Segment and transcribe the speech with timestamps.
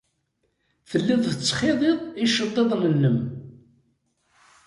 [0.89, 3.17] Tellid tettxiḍid iceḍḍiḍen-nnem.